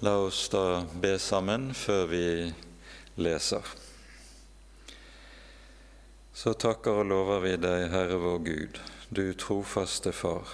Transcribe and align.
La 0.00 0.18
oss 0.18 0.48
da 0.52 0.84
be 1.00 1.14
sammen 1.16 1.70
før 1.74 2.02
vi 2.10 2.24
leser. 3.16 3.64
Så 6.36 6.52
takker 6.52 6.98
og 7.00 7.06
lover 7.08 7.40
vi 7.40 7.52
deg, 7.56 7.86
Herre 7.94 8.18
vår 8.20 8.42
Gud, 8.44 8.80
du 9.08 9.32
trofaste 9.40 10.12
Far, 10.12 10.52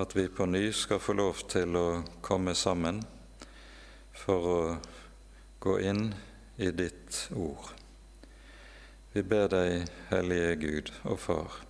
at 0.00 0.16
vi 0.16 0.24
på 0.32 0.46
ny 0.48 0.70
skal 0.72 1.02
få 1.04 1.18
lov 1.18 1.42
til 1.52 1.76
å 1.76 1.84
komme 2.24 2.54
sammen 2.56 3.02
for 4.16 4.48
å 4.48 4.62
gå 5.60 5.76
inn 5.90 6.06
i 6.56 6.70
ditt 6.72 7.26
ord. 7.36 7.68
Vi 9.12 9.20
ber 9.20 9.52
deg, 9.52 9.84
Hellige 10.08 10.56
Gud 10.64 10.94
og 11.02 11.20
Far, 11.26 11.60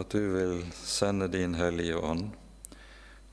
at 0.00 0.16
du 0.16 0.32
vil 0.32 0.64
sende 0.80 1.28
din 1.28 1.60
Hellige 1.60 2.00
Ånd 2.00 2.32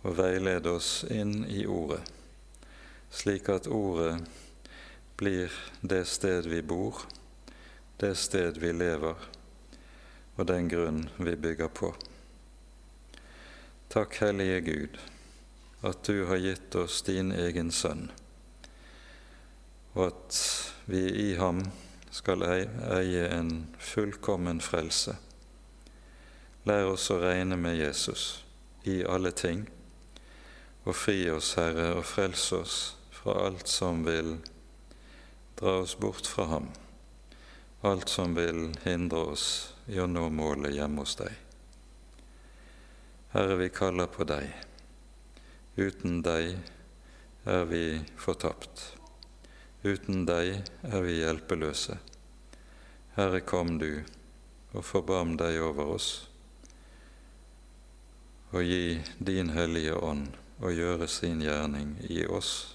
og 0.03 0.19
veilede 0.19 0.75
oss 0.75 1.05
inn 1.07 1.45
i 1.47 1.63
Ordet 1.63 2.03
slik 3.15 3.47
at 3.49 3.67
ordet 3.71 4.19
blir 5.15 5.51
det 5.81 6.03
sted 6.05 6.47
vi 6.51 6.61
bor, 6.61 7.05
det 7.97 8.15
sted 8.19 8.57
vi 8.59 8.73
lever, 8.75 9.15
og 10.35 10.47
den 10.49 10.67
grunn 10.67 11.05
vi 11.15 11.35
bygger 11.39 11.71
på. 11.71 11.93
Takk, 13.87 14.17
Hellige 14.19 14.59
Gud, 14.65 14.97
at 15.87 16.03
du 16.03 16.25
har 16.27 16.41
gitt 16.43 16.75
oss 16.75 16.99
din 17.07 17.31
egen 17.31 17.71
sønn, 17.71 18.09
og 19.93 20.09
at 20.09 20.41
vi 20.91 21.05
i 21.29 21.29
ham 21.39 21.63
skal 22.11 22.43
eie 22.43 23.29
en 23.31 23.69
fullkommen 23.79 24.59
frelse. 24.59 25.15
Lær 26.67 26.91
oss 26.91 27.07
å 27.13 27.21
regne 27.23 27.55
med 27.55 27.79
Jesus 27.79 28.43
i 28.83 28.99
alle 29.07 29.31
ting, 29.31 29.63
og 30.83 30.99
fri 30.99 31.21
oss, 31.31 31.53
Herre, 31.55 31.93
og 31.95 32.03
frels 32.03 32.51
oss 32.59 32.77
fra 33.25 33.45
alt 33.45 33.67
som 33.67 34.03
vil 34.05 34.37
dra 35.55 35.71
oss 35.79 35.97
bort 35.97 36.27
fra 36.27 36.45
ham, 36.45 36.67
alt 37.81 38.09
som 38.09 38.35
vil 38.35 38.75
hindre 38.83 39.17
oss 39.17 39.45
i 39.89 39.97
å 39.99 40.05
nå 40.05 40.27
målet 40.29 40.75
hjemme 40.75 41.01
hos 41.01 41.15
deg. 41.17 41.31
Herre, 43.31 43.55
vi 43.57 43.71
kaller 43.73 44.11
på 44.13 44.27
deg. 44.29 44.45
Uten 45.73 46.21
deg 46.21 46.53
er 47.49 47.65
vi 47.71 47.81
fortapt. 48.13 48.83
Uten 49.81 50.21
deg 50.29 50.61
er 50.85 51.07
vi 51.07 51.17
hjelpeløse. 51.23 51.97
Herre, 53.17 53.41
kom 53.41 53.79
du 53.81 53.89
og 54.75 54.85
forbarm 54.85 55.33
deg 55.41 55.57
over 55.65 55.95
oss, 55.97 56.11
og 58.53 58.61
gi 58.69 59.01
din 59.17 59.49
Hellige 59.57 59.97
Ånd 59.97 60.37
å 60.61 60.69
gjøre 60.69 61.09
sin 61.09 61.41
gjerning 61.41 61.97
i 62.05 62.21
oss 62.29 62.74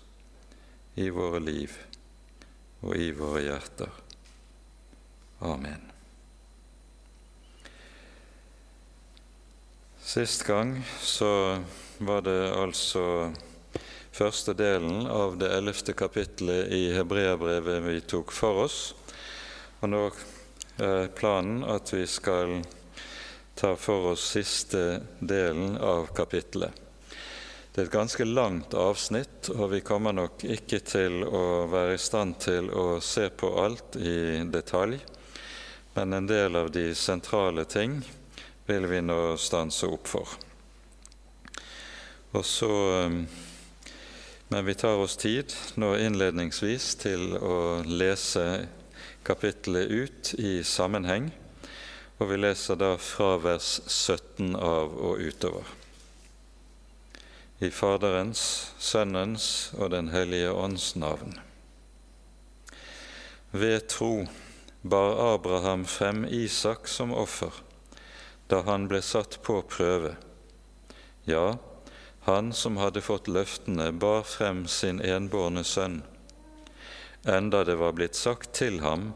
i 0.95 1.11
våre 1.11 1.41
liv 1.43 1.77
og 2.81 2.97
i 2.97 3.11
våre 3.13 3.45
hjerter. 3.45 3.93
Amen. 5.41 5.87
Sist 10.01 10.43
gang 10.47 10.75
så 11.01 11.61
var 11.99 12.25
det 12.27 12.41
altså 12.51 13.31
første 14.11 14.57
delen 14.59 15.07
av 15.07 15.37
det 15.39 15.53
ellevte 15.55 15.95
kapittelet 15.95 16.73
i 16.75 16.89
Hebreabrevet 16.97 17.85
vi 17.85 18.01
tok 18.11 18.35
for 18.35 18.65
oss. 18.65 18.81
Og 19.81 19.93
nå 19.93 20.03
er 20.83 21.13
planen 21.15 21.63
at 21.69 21.93
vi 21.95 22.07
skal 22.11 22.59
ta 23.55 23.77
for 23.77 24.13
oss 24.15 24.25
siste 24.35 25.01
delen 25.21 25.77
av 25.77 26.11
kapittelet. 26.17 26.90
Det 27.73 27.85
er 27.85 27.87
et 27.87 27.93
ganske 27.93 28.25
langt 28.27 28.75
avsnitt, 28.75 29.47
og 29.55 29.69
vi 29.71 29.79
kommer 29.87 30.11
nok 30.17 30.43
ikke 30.43 30.81
til 30.83 31.21
å 31.23 31.69
være 31.71 31.95
i 31.95 32.01
stand 32.03 32.41
til 32.43 32.67
å 32.75 32.99
se 32.99 33.29
på 33.31 33.51
alt 33.63 33.95
i 33.95 34.43
detalj, 34.51 34.97
men 35.95 36.17
en 36.17 36.27
del 36.27 36.59
av 36.59 36.73
de 36.75 36.89
sentrale 36.99 37.63
ting 37.71 38.01
vil 38.67 38.89
vi 38.91 38.99
nå 39.07 39.21
stanse 39.39 39.87
opp 39.87 40.11
for. 40.11 40.35
Og 42.35 42.45
så, 42.47 42.75
um, 43.07 43.23
Men 44.51 44.65
vi 44.67 44.75
tar 44.75 44.99
oss 44.99 45.15
tid 45.17 45.53
nå 45.79 45.93
innledningsvis 45.95 46.97
til 46.99 47.37
å 47.39 47.85
lese 47.87 48.67
kapittelet 49.23 49.87
ut 49.87 50.35
i 50.43 50.65
sammenheng, 50.67 51.31
og 52.19 52.33
vi 52.33 52.41
leser 52.43 52.75
da 52.75 52.97
fra 52.99 53.37
vers 53.39 53.77
17 53.87 54.57
av 54.59 54.99
og 54.99 55.23
utover 55.23 55.80
i 57.61 57.69
Faderens, 57.71 58.73
Sønnens 58.79 59.71
og 59.77 59.91
Den 59.93 60.09
hellige 60.09 60.53
ånds 60.53 60.95
navn. 60.97 61.35
Ved 63.53 63.89
tro 63.93 64.27
bar 64.83 65.35
Abraham 65.35 65.85
frem 65.85 66.25
Isak 66.25 66.89
som 66.89 67.13
offer 67.13 67.53
da 68.51 68.63
han 68.67 68.89
ble 68.91 68.99
satt 69.05 69.39
på 69.47 69.61
prøve. 69.69 70.17
Ja, 71.29 71.59
han 72.27 72.53
som 72.53 72.81
hadde 72.81 73.03
fått 73.05 73.29
løftene, 73.31 73.93
bar 73.93 74.25
frem 74.27 74.65
sin 74.67 74.99
enbårne 75.01 75.63
sønn, 75.65 76.01
enda 77.23 77.63
det 77.69 77.77
var 77.79 77.95
blitt 77.95 78.19
sagt 78.19 78.55
til 78.59 78.81
ham, 78.83 79.13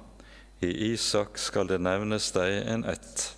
i 0.61 0.71
Isak 0.93 1.41
skal 1.41 1.69
det 1.72 1.81
nevnes 1.82 2.31
deg 2.37 2.61
en 2.71 2.84
ett. 2.88 3.32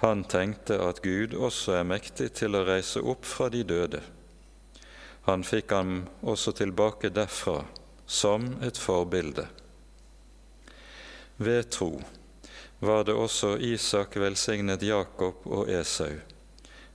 Han 0.00 0.24
tenkte 0.24 0.78
at 0.80 1.02
Gud 1.04 1.34
også 1.36 1.74
er 1.76 1.84
mektig 1.84 2.30
til 2.38 2.56
å 2.56 2.64
reise 2.64 3.02
opp 3.04 3.26
fra 3.28 3.50
de 3.52 3.60
døde. 3.68 4.00
Han 5.26 5.44
fikk 5.44 5.74
ham 5.76 6.06
også 6.24 6.54
tilbake 6.56 7.10
derfra 7.12 7.58
som 8.08 8.46
et 8.64 8.80
forbilde. 8.80 9.44
Ved 11.36 11.68
tro 11.76 11.92
var 12.80 13.04
det 13.04 13.12
også 13.12 13.58
Isak 13.60 14.16
velsignet 14.16 14.82
Jakob 14.82 15.44
og 15.44 15.68
Esau, 15.68 16.16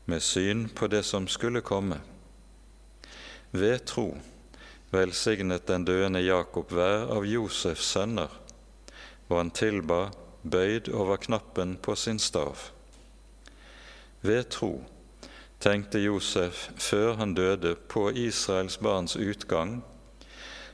med 0.05 0.22
syn 0.25 0.66
på 0.73 0.89
det 0.89 1.03
som 1.05 1.29
skulle 1.29 1.61
komme. 1.61 2.01
Ved 3.53 3.85
tro 3.85 4.09
velsignet 4.89 5.67
den 5.69 5.85
døende 5.85 6.25
Jakob 6.25 6.73
hver 6.73 7.05
av 7.13 7.25
Josefs 7.29 7.93
sønner, 7.93 8.33
og 9.29 9.37
han 9.37 9.53
tilba 9.53 10.07
bøyd 10.41 10.89
over 10.89 11.22
knappen 11.22 11.77
på 11.77 11.95
sin 11.95 12.19
stav. 12.19 12.72
Ved 14.25 14.47
tro 14.50 14.80
tenkte 15.62 16.00
Josef 16.02 16.69
før 16.81 17.13
han 17.19 17.36
døde 17.38 17.75
på 17.75 18.08
Israels 18.09 18.78
barns 18.81 19.13
utgang, 19.16 19.84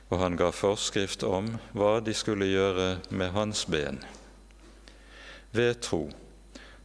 og 0.08 0.20
han 0.22 0.38
ga 0.40 0.48
forskrift 0.56 1.24
om 1.28 1.50
hva 1.76 1.98
de 2.04 2.14
skulle 2.16 2.48
gjøre 2.48 2.86
med 3.10 3.34
hans 3.34 3.66
ben. 3.68 3.98
Ved 5.52 5.82
tro 5.84 6.06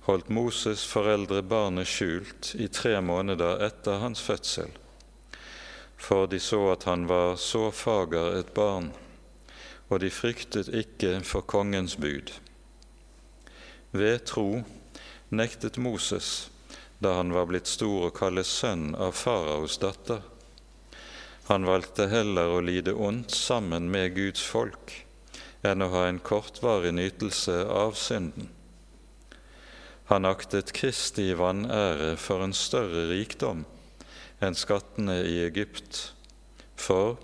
holdt 0.10 0.34
Moses 0.34 0.84
foreldre 0.88 1.40
barnet 1.44 1.88
skjult 1.88 2.52
i 2.60 2.68
tre 2.68 2.98
måneder 3.00 3.64
etter 3.70 4.04
hans 4.04 4.24
fødsel, 4.24 4.68
for 5.96 6.28
de 6.28 6.40
så 6.44 6.66
at 6.74 6.84
han 6.90 7.08
var 7.08 7.40
så 7.40 7.70
fager 7.72 8.42
et 8.42 8.52
barn, 8.52 8.92
og 9.88 10.04
de 10.04 10.12
fryktet 10.12 10.68
ikke 10.68 11.22
for 11.24 11.48
kongens 11.48 11.96
bud. 11.96 12.36
Ved 13.96 14.20
tro 14.28 14.50
nektet 15.32 15.80
Moses 15.80 16.50
da 17.00 17.14
han 17.20 17.34
var 17.34 17.46
blitt 17.50 17.70
stor 17.70 18.10
og 18.10 18.16
kalles 18.18 18.50
sønn 18.50 18.96
av 18.96 19.14
faraos 19.18 19.78
datter. 19.82 20.22
Han 21.48 21.68
valgte 21.68 22.10
heller 22.12 22.52
å 22.52 22.64
lide 22.64 22.94
ondt 22.94 23.32
sammen 23.32 23.92
med 23.92 24.16
Guds 24.18 24.44
folk 24.44 24.96
enn 25.66 25.84
å 25.84 25.92
ha 25.94 26.08
en 26.08 26.20
kortvarig 26.24 26.94
nytelse 26.98 27.62
av 27.72 27.96
synden. 28.00 28.50
Han 30.08 30.26
aktet 30.26 30.74
Kristi 30.76 31.34
vanære 31.36 32.16
for 32.22 32.44
en 32.44 32.56
større 32.56 33.08
rikdom 33.12 33.66
enn 34.44 34.56
skattene 34.56 35.18
i 35.28 35.40
Egypt, 35.46 36.14
for 36.76 37.18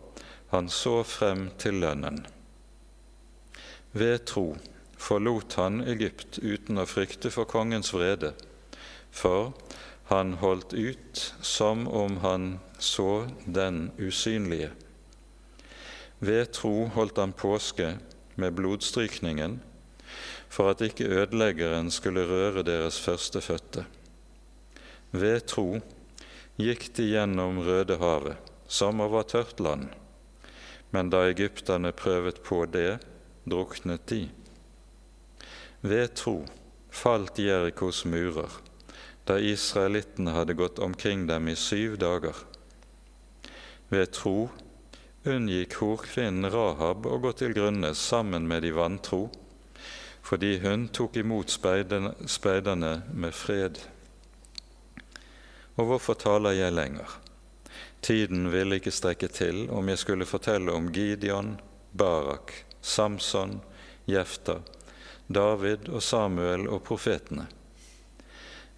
han 0.51 0.69
så 0.69 1.01
frem 1.07 1.47
til 1.61 1.79
lønnen. 1.83 2.23
Ved 3.93 4.25
tro 4.29 4.47
forlot 4.97 5.55
han 5.59 5.83
Egypt 5.87 6.39
uten 6.41 6.81
å 6.81 6.89
frykte 6.89 7.31
for 7.33 7.49
kongens 7.49 7.93
vrede 7.93 8.33
for 9.13 9.53
han 10.09 10.33
holdt 10.41 10.73
ut 10.73 11.33
som 11.41 11.87
om 11.87 12.17
han 12.25 12.59
så 12.77 13.27
den 13.45 13.91
usynlige. 13.97 14.71
Ved 16.19 16.51
tro 16.57 16.87
holdt 16.95 17.17
han 17.21 17.33
påske 17.33 17.95
med 18.35 18.55
blodstrykningen 18.57 19.59
for 20.53 20.69
at 20.73 20.81
ikke 20.85 21.07
ødeleggeren 21.09 21.91
skulle 21.91 22.25
røre 22.29 22.63
deres 22.65 22.99
førstefødte. 23.01 23.85
Ved 25.11 25.45
tro 25.49 25.67
gikk 26.61 26.89
de 26.97 27.07
gjennom 27.13 27.61
Rødehavet 27.65 28.51
som 28.67 29.01
over 29.01 29.25
tørt 29.29 29.59
land, 29.59 29.87
men 30.93 31.09
da 31.13 31.23
egypterne 31.29 31.91
prøvet 31.91 32.41
på 32.45 32.63
det, 32.65 32.99
druknet 33.49 34.05
de. 34.09 34.27
Ved 35.81 36.13
tro 36.17 36.37
falt 36.93 37.39
Jerikos 37.41 38.05
murer 38.05 38.53
da 39.25 39.39
israelittene 39.39 40.33
hadde 40.35 40.57
gått 40.59 40.79
omkring 40.79 41.27
dem 41.27 41.47
i 41.47 41.55
syv 41.55 41.97
dager. 41.97 42.35
ved 43.89 44.11
tro 44.11 44.49
unngikk 45.23 45.75
horkvinnen 45.79 46.49
Rahab 46.51 47.05
å 47.07 47.19
gå 47.23 47.31
til 47.37 47.53
grunne 47.55 47.93
sammen 47.95 48.47
med 48.49 48.65
de 48.65 48.71
vantro, 48.75 49.27
fordi 50.23 50.57
hun 50.63 50.87
tok 50.89 51.19
imot 51.21 51.53
speiderne 51.53 52.93
med 53.13 53.35
fred. 53.37 53.79
Og 55.77 55.89
hvorfor 55.89 56.19
taler 56.19 56.57
jeg 56.57 56.75
lenger? 56.75 57.19
Tiden 58.03 58.49
ville 58.51 58.81
ikke 58.81 58.91
strekke 58.91 59.29
til 59.31 59.67
om 59.71 59.87
jeg 59.87 60.01
skulle 60.01 60.27
fortelle 60.27 60.73
om 60.75 60.89
Gideon, 60.91 61.55
Barak, 61.91 62.51
Samson, 62.81 63.61
Jefta, 64.09 64.59
David 65.27 65.87
og 65.87 66.03
Samuel 66.03 66.67
og 66.67 66.83
profetene. 66.83 67.47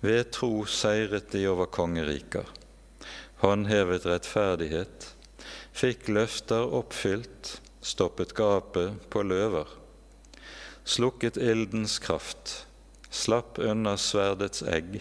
Ved 0.05 0.27
tro 0.35 0.65
seiret 0.69 1.31
de 1.33 1.47
over 1.49 1.65
kongeriker, 1.73 2.45
håndhevet 3.41 4.03
rettferdighet, 4.05 5.07
fikk 5.73 6.11
løfter 6.13 6.67
oppfylt, 6.77 7.55
stoppet 7.81 8.35
gapet 8.37 9.07
på 9.09 9.23
løver, 9.25 9.71
slukket 10.85 11.39
ildens 11.41 11.97
kraft, 12.03 12.53
slapp 13.09 13.57
unna 13.57 13.95
sverdets 13.97 14.61
egg, 14.69 14.99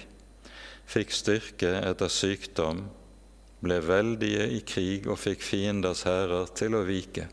fikk 0.89 1.13
styrke 1.13 1.75
etter 1.83 2.09
sykdom, 2.09 2.87
ble 3.61 3.83
veldige 3.85 4.49
i 4.57 4.65
krig 4.65 5.05
og 5.11 5.21
fikk 5.21 5.45
fienders 5.45 6.07
hærer 6.09 6.49
til 6.57 6.81
å 6.81 6.85
vike. 6.89 7.29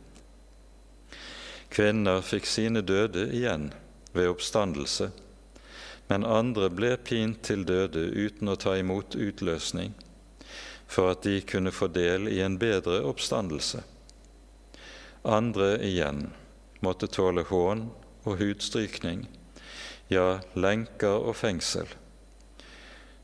Kvinner 1.71 2.19
fikk 2.19 2.51
sine 2.51 2.83
døde 2.83 3.29
igjen 3.31 3.69
ved 4.11 4.33
oppstandelse, 4.33 5.13
men 6.11 6.25
andre 6.27 6.67
ble 6.67 6.95
pint 7.07 7.37
til 7.47 7.61
døde 7.63 8.01
uten 8.11 8.51
å 8.51 8.57
ta 8.59 8.73
imot 8.75 9.15
utløsning, 9.15 9.93
for 10.83 11.13
at 11.13 11.21
de 11.23 11.37
kunne 11.47 11.71
få 11.71 11.87
del 11.95 12.27
i 12.27 12.41
en 12.43 12.57
bedre 12.59 12.97
oppstandelse. 13.07 13.79
Andre 15.23 15.77
igjen 15.87 16.25
måtte 16.83 17.07
tåle 17.07 17.45
hån 17.47 17.85
og 18.25 18.41
hudstrykning, 18.41 19.23
ja, 20.11 20.41
lenker 20.59 21.15
og 21.31 21.37
fengsel. 21.39 21.87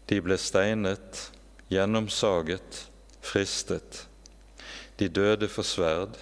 De 0.07 0.21
ble 0.23 0.39
steinet, 0.39 1.25
gjennomsaget, 1.67 2.85
fristet. 3.19 4.05
De 4.95 5.11
døde 5.11 5.51
for 5.51 5.67
sverd. 5.67 6.15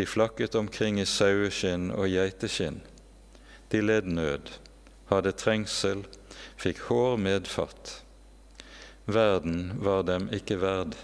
De 0.00 0.08
flakket 0.08 0.56
omkring 0.56 0.96
i 0.96 1.04
saueskinn 1.04 1.90
og 1.92 2.08
geiteskinn. 2.08 2.80
De 3.68 3.84
led 3.84 4.08
nød, 4.08 4.48
hadde 5.14 5.34
trengsel, 5.38 6.04
fikk 6.60 6.86
hår 6.88 7.18
medfatt. 7.20 8.00
Verden 9.04 9.74
var 9.84 10.06
dem 10.08 10.30
ikke 10.32 10.58
verd. 10.62 10.96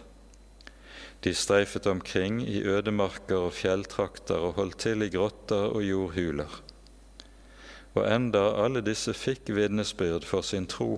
De 1.21 1.35
streifet 1.37 1.87
omkring 1.87 2.41
i 2.49 2.63
ødemarker 2.65 3.51
og 3.51 3.57
fjelltrakter 3.59 4.41
og 4.41 4.57
holdt 4.57 4.79
til 4.87 5.05
i 5.05 5.11
grotter 5.13 5.69
og 5.69 5.85
jordhuler. 5.85 6.61
Og 7.93 8.07
enda 8.07 8.45
alle 8.63 8.81
disse 8.87 9.13
fikk 9.13 9.51
vitnesbyrd 9.53 10.25
for 10.25 10.47
sin 10.47 10.69
tro, 10.71 10.95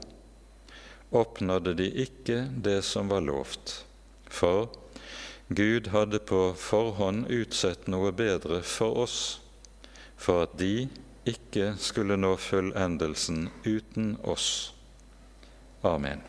oppnådde 1.11 1.75
de 1.81 1.89
ikke 2.05 2.45
det 2.65 2.83
som 2.87 3.11
var 3.11 3.25
lovt. 3.27 3.83
For 4.31 4.71
Gud 5.51 5.91
hadde 5.93 6.21
på 6.23 6.53
forhånd 6.57 7.27
utsett 7.33 7.89
noe 7.91 8.13
bedre 8.17 8.63
for 8.63 9.03
oss, 9.05 9.19
for 10.17 10.47
at 10.47 10.55
de 10.61 10.87
ikke 11.25 11.75
skulle 11.79 12.17
nå 12.17 12.37
fullendelsen 12.37 13.49
uten 13.65 14.17
oss. 14.23 14.75
Amen. 15.83 16.21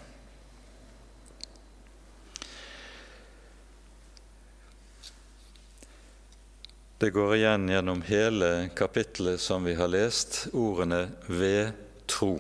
Det 6.97 7.09
går 7.09 7.35
igjen 7.35 7.67
gjennom 7.69 8.01
hele 8.07 8.69
kapittelet 8.75 9.41
som 9.41 9.65
vi 9.67 9.73
har 9.75 9.87
lest, 9.87 10.47
ordene 10.53 11.09
'ved 11.27 11.73
tro'. 12.07 12.39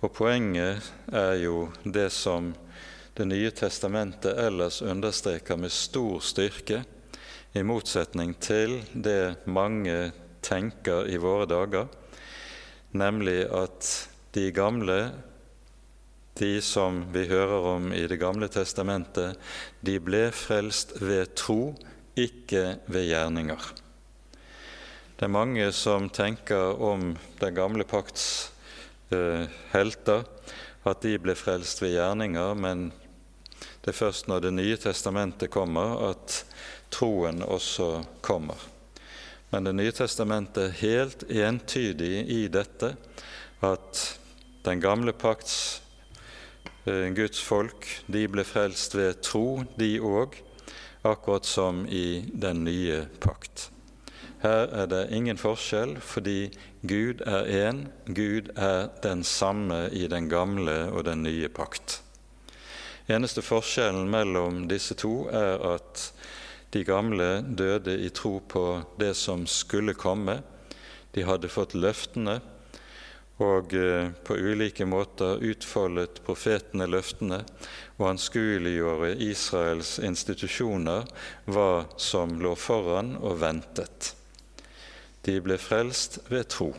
Og 0.00 0.12
poenget 0.12 0.92
er 1.12 1.34
jo 1.34 1.68
det 1.84 2.08
som 2.12 2.54
det 3.14 3.26
nye 3.28 3.50
testamentet 3.50 4.38
ellers 4.38 4.82
understreker 4.82 5.56
med 5.56 5.72
stor 5.72 6.20
styrke, 6.20 6.84
i 7.52 7.62
motsetning 7.62 8.34
til 8.40 8.78
det 8.94 9.36
mange 9.44 10.12
tenker 10.42 11.08
i 11.10 11.18
våre 11.20 11.46
dager, 11.50 11.88
nemlig 12.96 13.44
at 13.54 13.90
de 14.34 14.48
gamle, 14.54 14.98
de 16.38 16.52
som 16.64 17.02
vi 17.12 17.26
hører 17.28 17.66
om 17.74 17.92
i 17.92 18.06
Det 18.06 18.18
gamle 18.20 18.48
testamentet, 18.48 19.36
de 19.80 19.98
ble 20.00 20.30
frelst 20.32 20.96
ved 21.02 21.34
tro, 21.34 21.74
ikke 22.16 22.78
ved 22.86 23.08
gjerninger. 23.10 23.70
Det 25.16 25.26
er 25.26 25.36
mange 25.36 25.66
som 25.76 26.08
tenker 26.08 26.80
om 26.80 27.12
den 27.40 27.54
gamle 27.54 27.84
pakts 27.84 28.52
eh, 29.12 29.44
helter 29.74 30.24
at 30.88 31.02
de 31.04 31.18
ble 31.20 31.34
frelst 31.36 31.82
ved 31.82 31.92
gjerninger, 31.98 32.54
men 32.56 32.88
det 33.80 33.92
er 33.92 33.96
først 33.96 34.28
når 34.28 34.46
Det 34.46 34.52
nye 34.54 34.76
testamentet 34.80 35.50
kommer, 35.52 36.10
at 36.10 36.44
troen 36.90 37.42
også 37.42 38.04
kommer. 38.24 38.69
Men 39.50 39.64
Det 39.64 39.72
nye 39.74 39.92
testamentet 39.92 40.62
er 40.68 40.78
helt 40.80 41.22
entydig 41.26 42.26
i 42.30 42.44
dette 42.48 42.94
at 43.66 44.02
den 44.62 44.80
gamle 44.80 45.12
pakts 45.12 45.80
eh, 46.86 47.08
Guds 47.16 47.40
folk, 47.42 47.88
de 48.06 48.26
ble 48.30 48.44
frelst 48.46 48.94
ved 48.94 49.22
tro, 49.26 49.64
de 49.80 49.96
òg, 49.98 50.38
akkurat 51.02 51.48
som 51.48 51.82
i 51.88 52.22
den 52.30 52.62
nye 52.64 53.02
pakt. 53.20 53.70
Her 54.40 54.70
er 54.72 54.86
det 54.88 55.08
ingen 55.12 55.36
forskjell, 55.36 55.98
fordi 56.00 56.52
Gud 56.86 57.20
er 57.26 57.48
én, 57.68 57.82
Gud 58.06 58.52
er 58.56 58.88
den 59.02 59.24
samme 59.24 59.88
i 59.92 60.06
den 60.08 60.30
gamle 60.30 60.86
og 60.92 61.04
den 61.04 61.24
nye 61.26 61.50
pakt. 61.52 62.00
Eneste 63.10 63.42
forskjellen 63.42 64.06
mellom 64.08 64.68
disse 64.70 64.94
to 64.94 65.26
er 65.28 65.58
at 65.74 66.06
de 66.70 66.84
gamle 66.86 67.40
døde 67.42 67.96
i 67.98 68.10
tro 68.14 68.38
på 68.40 68.64
det 69.00 69.14
som 69.18 69.46
skulle 69.46 69.94
komme. 69.98 70.40
De 71.14 71.26
hadde 71.26 71.50
fått 71.50 71.74
løftene 71.74 72.38
og 73.40 73.74
eh, 73.74 74.10
på 74.24 74.36
ulike 74.36 74.84
måter 74.84 75.40
utfoldet 75.40 76.20
profetene 76.26 76.86
løftene 76.90 77.40
og 77.96 78.06
anskueliggjorde 78.12 79.14
Israels 79.24 79.96
institusjoner 80.04 81.08
hva 81.48 81.70
som 81.96 82.36
lå 82.42 82.52
foran 82.54 83.14
og 83.16 83.40
ventet. 83.40 84.12
De 85.24 85.38
ble 85.40 85.56
frelst 85.60 86.20
ved 86.28 86.50
tro. 86.52 86.74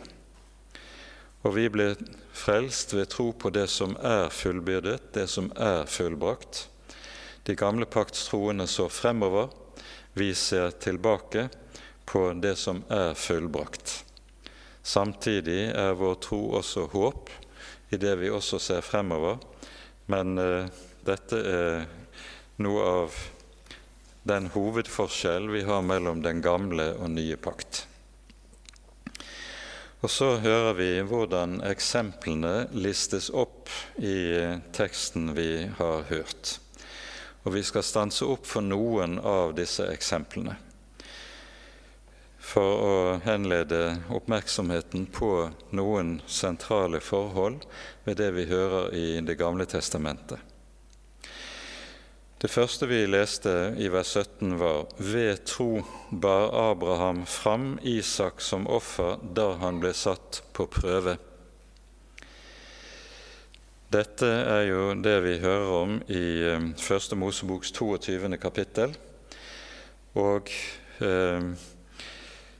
Og 1.42 1.56
vi 1.58 1.66
ble 1.74 1.96
frelst 2.38 2.94
ved 2.94 3.10
tro 3.10 3.32
på 3.34 3.50
det 3.54 3.68
som 3.74 3.96
er 3.98 4.30
fullbyrdet, 4.34 5.12
det 5.18 5.28
som 5.30 5.50
er 5.58 5.88
fullbrakt. 5.90 6.68
De 7.50 7.58
gamle 7.58 7.88
pakts 7.90 8.28
troende 8.30 8.68
så 8.70 8.86
fremover, 8.90 9.50
vi 10.14 10.36
ser 10.36 10.72
tilbake 10.72 11.50
på 12.06 12.34
det 12.34 12.56
som 12.56 12.84
er 12.90 13.14
fullbrakt. 13.14 14.04
Samtidig 14.84 15.70
er 15.72 15.94
vår 16.00 16.16
tro 16.24 16.42
også 16.58 16.88
håp 16.92 17.30
i 17.94 18.00
det 18.02 18.16
vi 18.20 18.32
også 18.32 18.60
ser 18.60 18.82
fremover, 18.84 19.38
men 20.12 20.40
uh, 20.40 20.66
dette 21.06 21.38
er 21.38 21.86
noe 22.62 22.88
av 22.88 23.22
den 24.28 24.50
hovedforskjell 24.54 25.50
vi 25.50 25.64
har 25.66 25.82
mellom 25.86 26.22
den 26.26 26.42
gamle 26.44 26.92
og 26.98 27.10
nye 27.14 27.38
pakt. 27.42 27.86
Og 30.02 30.10
så 30.10 30.32
hører 30.42 30.74
vi 30.78 30.90
hvordan 31.06 31.60
eksemplene 31.66 32.68
listes 32.74 33.30
opp 33.30 33.70
i 34.02 34.34
teksten 34.74 35.36
vi 35.38 35.68
har 35.78 36.08
hørt. 36.10 36.58
Og 37.44 37.56
vi 37.56 37.64
skal 37.66 37.86
stanse 37.86 38.26
opp 38.26 38.46
for 38.46 38.66
noen 38.66 39.18
av 39.20 39.56
disse 39.58 39.88
eksemplene 39.90 40.58
for 42.52 42.84
å 42.84 42.96
henlede 43.24 44.02
oppmerksomheten 44.12 45.06
på 45.14 45.32
noen 45.78 46.18
sentrale 46.28 47.00
forhold 47.04 47.64
ved 48.04 48.18
det 48.20 48.32
vi 48.36 48.48
hører 48.50 48.96
i 48.98 49.06
Det 49.22 49.38
gamle 49.40 49.66
testamentet. 49.66 50.40
Det 52.42 52.50
første 52.50 52.88
vi 52.90 53.06
leste 53.06 53.76
i 53.78 53.88
vers 53.94 54.16
17, 54.18 54.58
var 54.58 54.88
ved 54.98 55.44
tro 55.46 55.84
bar 56.10 56.50
Abraham 56.72 57.26
fram 57.30 57.76
Isak 57.84 58.42
som 58.42 58.66
offer 58.68 59.22
da 59.22 59.52
han 59.62 59.78
ble 59.80 59.94
satt 59.94 60.42
på 60.52 60.66
prøve. 60.66 61.20
Dette 63.92 64.24
er 64.24 64.70
jo 64.70 64.84
det 64.96 65.18
vi 65.26 65.34
hører 65.42 65.70
om 65.76 65.98
i 66.08 66.26
eh, 66.48 66.68
Første 66.80 67.18
Moseboks 67.20 67.74
22. 67.76 68.38
kapittel. 68.40 68.94
Og 70.16 70.48
eh, 71.04 71.50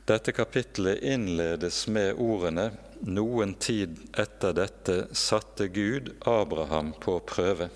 dette 0.10 0.34
kapittelet 0.36 1.00
innledes 1.08 1.86
med 1.88 2.20
ordene 2.20 2.66
noen 3.08 3.56
tid 3.64 3.96
etter 4.20 4.58
dette 4.60 4.98
satte 5.16 5.70
Gud 5.72 6.12
Abraham 6.28 6.92
på 7.00 7.22
prøve. 7.24 7.70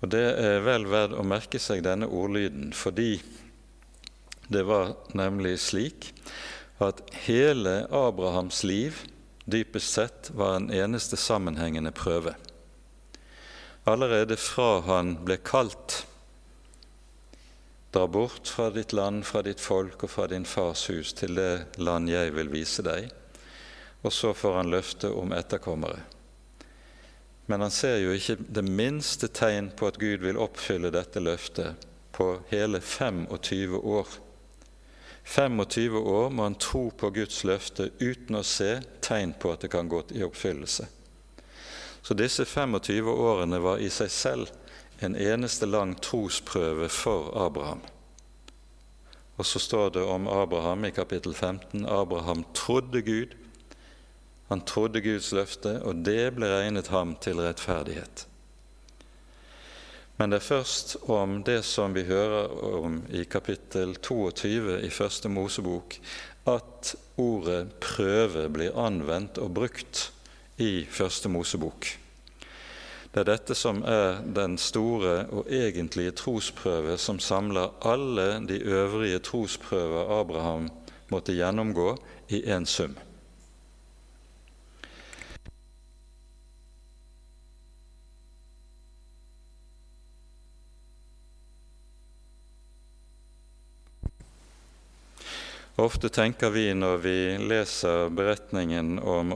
Og 0.00 0.08
Det 0.16 0.24
er 0.32 0.64
vel 0.64 0.88
verdt 0.88 1.20
å 1.20 1.28
merke 1.28 1.60
seg 1.60 1.84
denne 1.84 2.08
ordlyden, 2.08 2.72
fordi 2.72 3.18
det 4.48 4.64
var 4.64 4.96
nemlig 5.12 5.58
slik 5.60 6.14
at 6.80 7.04
hele 7.28 7.82
Abrahams 7.92 8.64
liv 8.64 9.04
dypest 9.44 9.92
sett 9.92 10.30
var 10.34 10.56
en 10.56 10.70
eneste 10.70 11.16
sammenhengende 11.16 11.92
prøve. 11.94 12.34
Allerede 13.84 14.36
fra 14.38 14.80
han 14.86 15.16
ble 15.26 15.40
kalt 15.42 16.02
Dra 17.92 18.06
bort 18.08 18.48
fra 18.48 18.70
ditt 18.70 18.92
land, 18.96 19.26
fra 19.28 19.42
ditt 19.44 19.60
folk 19.60 20.06
og 20.06 20.10
fra 20.10 20.24
din 20.30 20.46
fars 20.48 20.86
hus 20.88 21.10
til 21.12 21.34
det 21.36 21.76
land 21.76 22.08
jeg 22.08 22.32
vil 22.32 22.48
vise 22.48 22.80
deg. 22.86 23.10
Og 24.00 24.14
så 24.16 24.30
får 24.32 24.54
han 24.56 24.70
løfte 24.72 25.10
om 25.12 25.34
etterkommere. 25.36 25.98
Men 27.52 27.60
han 27.60 27.74
ser 27.74 27.98
jo 28.00 28.14
ikke 28.16 28.38
det 28.48 28.64
minste 28.64 29.28
tegn 29.28 29.68
på 29.76 29.90
at 29.90 30.00
Gud 30.00 30.24
vil 30.24 30.40
oppfylle 30.40 30.88
dette 30.94 31.20
løftet 31.20 31.84
på 32.16 32.30
hele 32.48 32.80
25 32.80 33.76
år. 33.76 34.16
25 35.24 35.96
år 35.96 36.30
må 36.30 36.42
han 36.42 36.58
tro 36.58 36.90
på 36.90 37.10
Guds 37.14 37.44
løfte 37.44 37.90
uten 38.00 38.36
å 38.36 38.42
se 38.46 38.80
tegn 39.04 39.34
på 39.38 39.52
at 39.54 39.64
det 39.64 39.70
kan 39.72 39.88
gå 39.88 40.02
i 40.16 40.24
oppfyllelse. 40.26 40.88
Så 42.02 42.14
disse 42.18 42.44
25 42.44 43.08
årene 43.12 43.60
var 43.62 43.78
i 43.78 43.90
seg 43.90 44.10
selv 44.10 44.50
en 45.02 45.16
eneste 45.16 45.66
lang 45.66 45.94
trosprøve 46.02 46.88
for 46.90 47.30
Abraham. 47.38 47.82
Og 49.38 49.46
så 49.46 49.62
står 49.62 49.94
det 49.94 50.02
om 50.04 50.28
Abraham 50.28 50.84
i 50.84 50.92
kapittel 50.94 51.34
15 51.34 51.86
Abraham 51.86 52.44
trodde 52.54 53.02
Gud. 53.02 53.34
Han 54.48 54.60
trodde 54.60 55.00
Guds 55.00 55.32
løfte, 55.32 55.78
og 55.82 56.04
det 56.04 56.34
ble 56.36 56.50
regnet 56.50 56.90
ham 56.92 57.16
til 57.22 57.40
rettferdighet. 57.40 58.26
Men 60.22 60.30
det 60.30 60.38
er 60.38 60.44
først 60.46 60.92
om 61.10 61.40
det 61.42 61.64
som 61.66 61.96
vi 61.96 62.04
hører 62.06 62.52
om 62.78 63.00
i 63.10 63.24
kapittel 63.26 63.96
22 63.98 64.76
i 64.86 64.90
Første 64.94 65.26
Mosebok, 65.28 65.96
at 66.46 66.92
ordet 67.18 67.72
'prøve' 67.82 68.46
blir 68.48 68.78
anvendt 68.78 69.38
og 69.42 69.54
brukt 69.54 70.12
i 70.58 70.86
Første 70.90 71.28
Mosebok. 71.28 71.98
Det 73.14 73.20
er 73.20 73.30
dette 73.32 73.54
som 73.58 73.82
er 73.82 74.22
den 74.22 74.58
store 74.58 75.26
og 75.26 75.50
egentlige 75.50 76.14
trosprøve 76.14 76.98
som 76.98 77.18
samler 77.18 77.74
alle 77.82 78.46
de 78.46 78.62
øvrige 78.62 79.18
trosprøver 79.18 80.20
Abraham 80.20 80.70
måtte 81.10 81.34
gjennomgå, 81.34 81.96
i 82.28 82.42
én 82.46 82.64
sum. 82.64 82.94
Ofte 95.80 96.10
tenker 96.12 96.50
vi 96.52 96.66
når 96.76 96.98
vi 97.00 97.16
leser 97.40 98.10
beretningen 98.12 98.98
om 98.98 99.32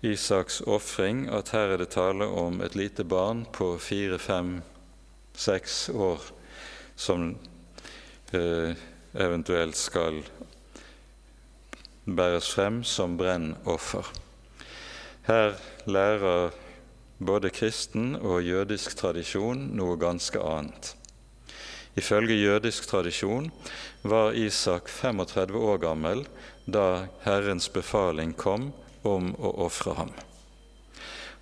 Isaks 0.00 0.62
ofring, 0.64 1.26
at 1.28 1.52
her 1.52 1.74
er 1.74 1.82
det 1.82 1.90
tale 1.92 2.24
om 2.24 2.62
et 2.64 2.76
lite 2.76 3.04
barn 3.04 3.44
på 3.52 3.74
fire, 3.76 4.16
fem, 4.18 4.62
seks 5.36 5.90
år 5.92 6.24
som 6.96 7.34
eh, 8.32 8.72
eventuelt 9.12 9.76
skal 9.76 10.22
bæres 12.06 12.48
frem 12.54 12.80
som 12.84 13.18
brennoffer. 13.20 14.08
Her 15.28 15.58
lærer 15.84 16.54
både 17.18 17.50
kristen 17.50 18.14
og 18.16 18.40
jødisk 18.40 18.96
tradisjon 18.96 19.68
noe 19.76 20.00
ganske 20.00 20.40
annet. 20.40 20.94
Ifølge 21.96 22.36
jødisk 22.36 22.84
tradisjon 22.90 23.48
var 24.04 24.36
Isak 24.36 24.90
35 24.92 25.56
år 25.56 25.78
gammel 25.80 26.26
da 26.68 27.06
Herrens 27.24 27.70
befaling 27.72 28.34
kom 28.36 28.72
om 29.06 29.30
å 29.40 29.52
ofre 29.64 29.94
ham. 29.96 30.10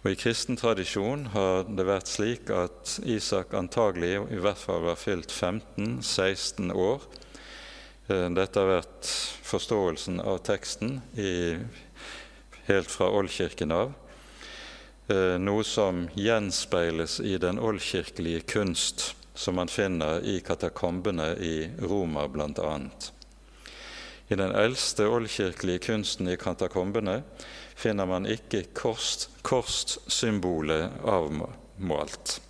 Og 0.05 0.13
I 0.13 0.19
kristen 0.21 0.59
tradisjon 0.61 1.25
har 1.33 1.65
det 1.65 1.87
vært 1.89 2.11
slik 2.13 2.53
at 2.55 2.99
Isak 3.09 3.57
antagelig 3.57 4.13
i 4.31 4.39
hvert 4.45 4.61
fall 4.61 4.85
var 4.85 5.01
fylt 5.01 5.33
15-16 5.33 6.71
år. 6.71 7.03
Eh, 8.13 8.29
dette 8.37 8.61
har 8.61 8.69
vært 8.77 9.11
forståelsen 9.49 10.21
av 10.21 10.43
teksten 10.45 10.99
i, 11.17 11.57
helt 12.69 12.93
fra 12.93 13.09
oldkirken 13.11 13.73
av. 13.75 13.95
Eh, 15.09 15.35
noe 15.41 15.65
som 15.65 16.05
gjenspeiles 16.15 17.19
i 17.25 17.39
den 17.41 17.59
oldkirkelige 17.59 18.45
kunst 18.55 19.15
som 19.35 19.55
man 19.55 19.69
finner 19.69 20.21
i 20.25 20.41
katakombene 20.41 21.35
i 21.37 21.71
Roma 21.79 22.29
bl.a. 22.29 22.81
I 24.29 24.35
den 24.35 24.55
eldste 24.55 25.07
oldkirkelige 25.07 25.79
kunsten 25.79 26.29
i 26.29 26.37
katakombene 26.37 27.23
finner 27.77 28.07
man 28.07 28.27
ikke 28.31 28.63
korssymbolet 29.43 30.91
avmålt. 31.05 32.41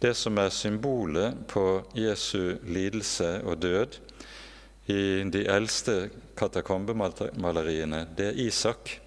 Det 0.00 0.14
som 0.16 0.38
er 0.40 0.48
symbolet 0.54 1.42
på 1.50 1.82
Jesu 1.92 2.56
lidelse 2.64 3.42
og 3.44 3.58
død 3.60 3.98
i 4.88 5.22
de 5.28 5.44
eldste 5.44 6.08
katakombemaleriene, 6.40 8.06
det 8.16 8.30
er 8.30 8.40
Isak 8.46 9.00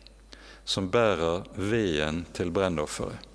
som 0.63 0.91
bærer 0.93 1.47
veden 1.57 2.25
til 2.33 2.51
brennofferet. 2.53 3.32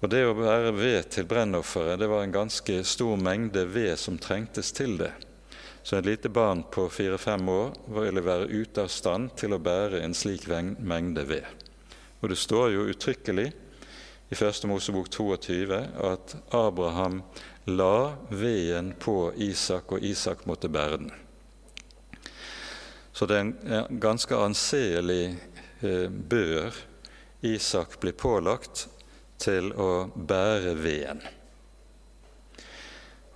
Og 0.00 0.08
det 0.08 0.22
å 0.24 0.36
bære 0.36 0.70
ved 0.72 1.10
til 1.12 1.26
brennofferet, 1.28 1.98
det 2.00 2.08
var 2.08 2.24
en 2.24 2.32
ganske 2.32 2.78
stor 2.88 3.18
mengde 3.20 3.66
ved 3.68 3.98
som 4.00 4.16
trengtes 4.16 4.72
til 4.72 4.96
det. 5.00 5.12
Så 5.82 5.98
et 5.98 6.08
lite 6.08 6.30
barn 6.32 6.62
på 6.72 6.86
fire-fem 6.92 7.48
år 7.52 7.74
ville 8.00 8.22
være 8.24 8.48
ute 8.48 8.84
av 8.84 8.92
stand 8.92 9.34
til 9.36 9.52
å 9.52 9.60
bære 9.60 10.00
en 10.00 10.16
slik 10.16 10.46
mengde 10.48 11.24
ved. 11.28 11.44
Og 12.20 12.32
det 12.32 12.38
står 12.40 12.72
jo 12.72 12.86
uttrykkelig 12.92 13.48
i 14.30 14.38
Første 14.38 14.68
Mosebok 14.70 15.08
22 15.12 15.80
at 16.06 16.36
Abraham 16.54 17.20
la 17.68 18.16
veden 18.30 18.94
på 19.00 19.32
Isak, 19.36 19.92
og 19.92 20.04
Isak 20.04 20.46
måtte 20.48 20.70
bære 20.72 21.00
den. 21.02 21.10
Så 23.12 23.26
det 23.28 23.36
er 23.36 23.44
en 23.44 24.00
ganske 24.00 24.36
anselig 24.36 25.34
eh, 25.82 26.08
bør 26.08 26.72
Isak 27.44 27.98
blir 28.00 28.16
pålagt 28.16 28.86
til 29.40 29.72
å 29.72 30.10
bære 30.14 30.74
veden. 30.78 31.22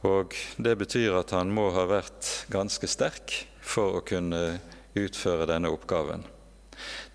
Og 0.05 0.37
det 0.61 0.75
betyr 0.77 1.17
at 1.17 1.33
han 1.33 1.53
må 1.55 1.71
ha 1.73 1.87
vært 1.89 2.47
ganske 2.53 2.89
sterk 2.91 3.39
for 3.65 3.99
å 3.99 4.05
kunne 4.05 4.61
utføre 4.95 5.49
denne 5.49 5.73
oppgaven. 5.73 6.27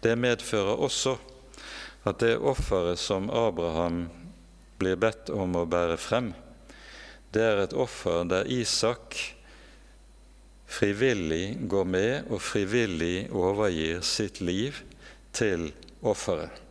Det 0.02 0.16
medfører 0.18 0.82
også 0.82 1.18
at 2.10 2.22
det 2.24 2.38
offeret 2.40 3.00
som 3.00 3.30
Abraham 3.30 4.08
blir 4.80 4.98
bedt 4.98 5.30
om 5.30 5.58
å 5.60 5.68
bære 5.70 6.00
frem, 6.02 6.32
det 7.30 7.44
er 7.46 7.60
et 7.62 7.76
offer 7.78 8.24
der 8.26 8.48
Isak 8.50 9.18
frivillig 10.70 11.60
går 11.70 11.86
med 11.86 12.32
og 12.32 12.42
frivillig 12.42 13.28
overgir 13.36 14.02
sitt 14.06 14.40
liv 14.42 14.80
til 15.36 15.70
offeret. 16.02 16.69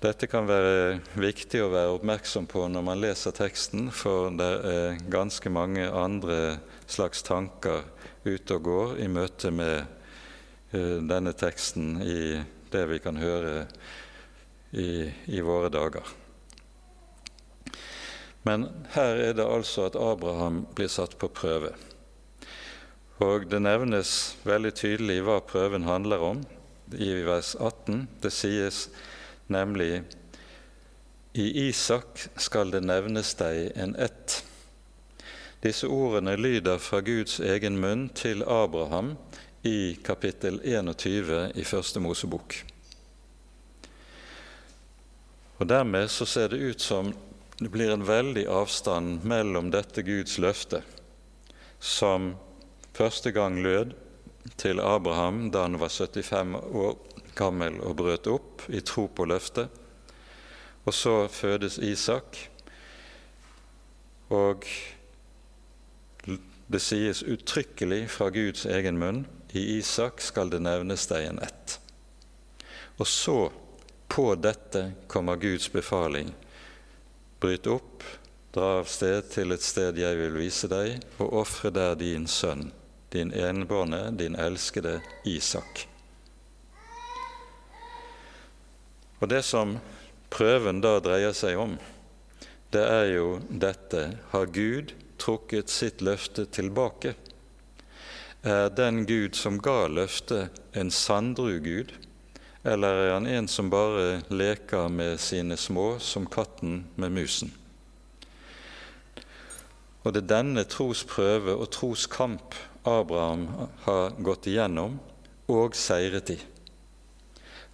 Dette 0.00 0.24
kan 0.32 0.46
være 0.48 0.94
viktig 1.20 1.58
å 1.60 1.72
være 1.74 1.92
oppmerksom 1.92 2.46
på 2.48 2.62
når 2.72 2.84
man 2.86 3.00
leser 3.02 3.34
teksten, 3.36 3.90
for 3.92 4.30
det 4.32 4.48
er 4.64 5.02
ganske 5.12 5.52
mange 5.52 5.84
andre 5.92 6.54
slags 6.88 7.20
tanker 7.26 7.82
ute 8.24 8.56
og 8.56 8.64
går 8.64 8.94
i 9.04 9.10
møte 9.12 9.50
med 9.52 9.84
uh, 10.72 10.96
denne 11.04 11.34
teksten 11.36 12.00
i 12.00 12.40
det 12.72 12.86
vi 12.88 13.00
kan 13.04 13.20
høre 13.20 13.66
i, 14.72 15.04
i 15.36 15.44
våre 15.44 15.68
dager. 15.68 16.08
Men 18.48 18.70
her 18.96 19.20
er 19.20 19.36
det 19.36 19.44
altså 19.44 19.90
at 19.90 20.00
Abraham 20.00 20.64
blir 20.80 20.88
satt 20.88 21.18
på 21.20 21.28
prøve. 21.28 21.74
Og 23.20 23.50
det 23.52 23.60
nevnes 23.60 24.16
veldig 24.48 24.72
tydelig 24.80 25.20
hva 25.28 25.42
prøven 25.44 25.84
handler 25.84 26.24
om 26.32 26.44
i 26.96 27.12
vers 27.28 27.52
18. 27.60 28.06
Det 28.24 28.32
sies 28.32 28.86
nemlig 29.50 30.02
i 31.32 31.68
Isak 31.68 32.28
skal 32.36 32.72
det 32.74 32.80
nevnes 32.82 33.34
deg 33.38 33.70
en 33.78 33.94
ett. 33.96 34.40
Disse 35.62 35.86
ordene 35.86 36.34
lyder 36.40 36.80
fra 36.82 37.02
Guds 37.04 37.38
egen 37.44 37.76
munn 37.78 38.08
til 38.16 38.42
Abraham 38.42 39.12
i 39.62 39.94
kapittel 40.02 40.58
21 40.64 41.52
i 41.54 41.64
Første 41.68 42.00
Mosebok. 42.00 42.56
Og 45.60 45.68
Dermed 45.68 46.08
så 46.08 46.26
ser 46.26 46.48
det 46.48 46.62
ut 46.64 46.80
som 46.80 47.12
det 47.60 47.68
blir 47.68 47.92
en 47.92 48.06
veldig 48.08 48.46
avstand 48.48 49.24
mellom 49.28 49.68
dette 49.70 50.02
Guds 50.02 50.38
løfte, 50.40 50.80
som 51.78 52.32
første 52.96 53.30
gang 53.36 53.60
lød 53.60 53.92
til 54.56 54.80
Abraham 54.80 55.50
da 55.52 55.66
han 55.66 55.76
var 55.78 55.92
75 55.92 56.56
år 56.56 56.96
gammel 57.38 57.80
og 57.80 57.96
brøt 58.00 58.28
opp 58.30 58.64
i 58.68 58.80
tro 58.80 59.08
på 59.08 59.28
løftet, 59.28 59.68
Og 60.88 60.94
så 60.94 61.28
fødes 61.28 61.76
Isak, 61.78 62.48
og 64.30 64.64
det 66.66 66.80
sies 66.80 67.22
uttrykkelig 67.22 68.08
fra 68.10 68.30
Guds 68.30 68.64
egen 68.66 68.98
munn 68.98 69.26
i 69.52 69.76
Isak 69.76 70.22
skal 70.22 70.50
det 70.50 70.62
nevnes 70.62 71.06
deg 71.10 71.26
en 71.26 71.42
ett. 71.42 71.76
Og 72.96 73.06
så, 73.06 73.50
på 74.08 74.34
dette, 74.38 74.92
kommer 75.10 75.36
Guds 75.36 75.68
befaling. 75.72 76.30
Bryt 77.40 77.66
opp, 77.66 78.04
dra 78.54 78.78
av 78.80 78.90
sted 78.90 79.26
til 79.34 79.54
et 79.54 79.66
sted 79.66 79.98
jeg 79.98 80.18
vil 80.22 80.38
vise 80.38 80.70
deg, 80.70 81.00
og 81.18 81.40
ofre 81.42 81.74
der 81.74 81.98
din 81.98 82.28
sønn, 82.30 82.70
din 83.10 83.34
enbårne, 83.34 84.10
din 84.14 84.38
elskede 84.38 85.00
Isak. 85.26 85.89
Og 89.20 89.28
det 89.28 89.42
som 89.44 89.76
prøven 90.32 90.80
da 90.80 90.96
dreier 91.04 91.34
seg 91.36 91.58
om, 91.60 91.76
det 92.72 92.82
er 92.86 93.06
jo 93.12 93.40
dette 93.50 94.04
har 94.32 94.52
Gud 94.54 94.94
trukket 95.20 95.72
sitt 95.72 96.00
løfte 96.04 96.46
tilbake? 96.48 97.14
Er 98.40 98.70
den 98.72 99.04
Gud 99.04 99.36
som 99.36 99.58
ga 99.60 99.84
løftet, 99.92 100.48
en 100.72 100.90
sandru-gud, 100.90 101.92
eller 102.64 103.02
er 103.02 103.12
han 103.18 103.26
en 103.28 103.48
som 103.48 103.68
bare 103.72 104.22
leker 104.32 104.88
med 104.88 105.20
sine 105.20 105.58
små 105.60 105.98
som 106.00 106.28
katten 106.30 106.84
med 106.96 107.12
musen? 107.12 107.52
Og 110.00 110.14
det 110.14 110.22
er 110.22 110.32
denne 110.40 110.64
trosprøve 110.64 111.58
og 111.60 111.68
troskamp 111.76 112.56
Abraham 112.88 113.44
har 113.84 114.16
gått 114.24 114.48
igjennom 114.48 114.96
og 115.52 115.76
seiret 115.76 116.32
i. 116.32 116.38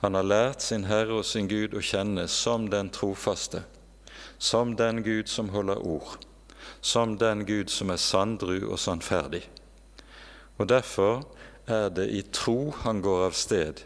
Han 0.02 0.14
har 0.14 0.26
lært 0.28 0.62
sin 0.62 0.84
Herre 0.90 1.20
og 1.20 1.24
sin 1.24 1.48
Gud 1.48 1.74
å 1.74 1.80
kjenne 1.84 2.26
som 2.28 2.68
den 2.70 2.90
trofaste, 2.92 3.62
som 4.38 4.74
den 4.76 5.00
Gud 5.06 5.30
som 5.32 5.48
holder 5.54 5.80
ord, 5.80 6.18
som 6.80 7.16
den 7.18 7.46
Gud 7.48 7.72
som 7.72 7.90
er 7.90 8.00
sandru 8.00 8.58
og 8.68 8.78
sannferdig. 8.78 9.46
Og 10.58 10.68
Derfor 10.68 11.24
er 11.66 11.88
det 11.90 12.10
i 12.12 12.22
tro 12.22 12.74
han 12.84 13.00
går 13.02 13.26
av 13.30 13.36
sted, 13.36 13.82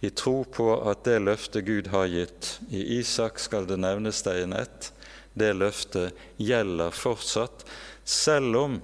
i 0.00 0.10
tro 0.10 0.44
på 0.44 0.68
at 0.86 1.02
det 1.08 1.18
løftet 1.24 1.66
Gud 1.66 1.88
har 1.90 2.06
gitt, 2.06 2.58
i 2.70 3.00
Isak 3.00 3.40
skal 3.42 3.66
det 3.66 3.80
nevnes 3.80 4.22
deg 4.22 4.44
en 4.44 4.54
ett, 4.60 4.92
det 5.34 5.54
løftet 5.56 6.14
gjelder 6.36 6.94
fortsatt, 6.94 7.64
selv 8.04 8.56
om 8.56 8.76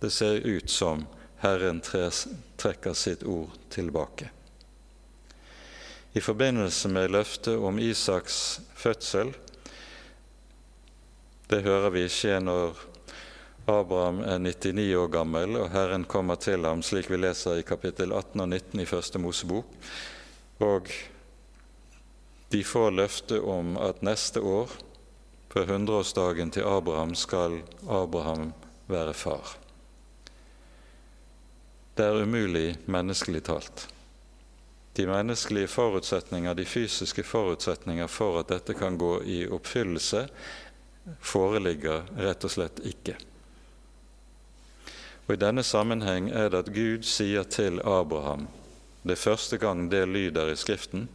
det 0.00 0.10
ser 0.10 0.40
ut 0.46 0.70
som 0.70 1.04
Herren 1.42 1.82
trekker 1.82 2.94
sitt 2.96 3.26
ord 3.28 3.52
tilbake. 3.70 4.30
I 6.12 6.20
forbindelse 6.20 6.88
med 6.92 7.10
løftet 7.10 7.56
om 7.56 7.78
Isaks 7.80 8.60
fødsel 8.76 9.30
Det 11.48 11.62
hører 11.64 11.88
vi 11.94 12.02
skje 12.12 12.34
når 12.40 12.76
Abraham 13.70 14.18
er 14.26 14.40
99 14.42 14.96
år 14.98 15.08
gammel, 15.12 15.56
og 15.56 15.70
Herren 15.70 16.04
kommer 16.04 16.36
til 16.36 16.66
ham, 16.66 16.82
slik 16.82 17.08
vi 17.08 17.20
leser 17.20 17.60
i 17.60 17.64
kapittel 17.64 18.12
18 18.12 18.42
og 18.42 18.48
19 18.48 18.82
i 18.82 18.86
Første 18.88 19.20
Mosebok. 19.22 19.68
Og 20.66 20.90
de 22.52 22.64
får 22.64 22.90
løfte 22.90 23.38
om 23.40 23.76
at 23.78 24.02
neste 24.02 24.42
år, 24.42 24.74
på 25.48 25.64
hundreårsdagen 25.68 26.50
til 26.50 26.66
Abraham, 26.66 27.14
skal 27.14 27.60
Abraham 27.86 28.50
være 28.90 29.14
far. 29.14 29.56
Det 31.96 32.04
er 32.08 32.22
umulig 32.24 32.76
menneskelig 32.90 33.44
talt. 33.46 33.86
De 34.96 35.06
menneskelige 35.08 35.70
forutsetninger, 35.72 36.54
de 36.54 36.64
fysiske 36.68 37.22
forutsetninger 37.24 38.06
for 38.06 38.40
at 38.40 38.50
dette 38.52 38.74
kan 38.76 38.98
gå 39.00 39.22
i 39.24 39.38
oppfyllelse, 39.48 40.26
foreligger 41.20 42.04
rett 42.20 42.44
og 42.44 42.52
slett 42.52 42.82
ikke. 42.86 43.16
Og 45.26 45.34
I 45.34 45.40
denne 45.40 45.64
sammenheng 45.64 46.28
er 46.30 46.50
det 46.52 46.64
at 46.66 46.74
Gud 46.74 47.06
sier 47.08 47.46
til 47.48 47.80
Abraham, 47.88 48.48
det 49.02 49.18
første 49.18 49.58
gang 49.58 49.88
det 49.90 50.04
lyder 50.08 50.52
i 50.52 50.58
Skriften, 50.58 51.08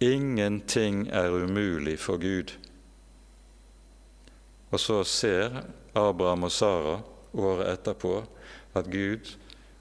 ingenting 0.00 1.06
er 1.12 1.30
umulig 1.30 1.98
for 2.00 2.20
Gud. 2.20 2.56
Og 4.70 4.80
så 4.80 5.04
ser 5.04 5.62
Abraham 5.94 6.48
og 6.48 6.52
Sara 6.52 7.00
året 7.32 7.70
etterpå 7.72 8.22
at 8.74 8.90
Gud 8.90 9.36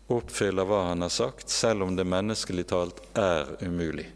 oppfyller 0.09 0.65
hva 0.65 0.83
han 0.89 1.05
har 1.05 1.13
sagt, 1.13 1.49
selv 1.49 1.85
om 1.85 1.95
det 1.95 2.07
menneskelig 2.07 2.67
talt 2.71 3.01
er 3.17 3.49
umulig. 3.61 4.07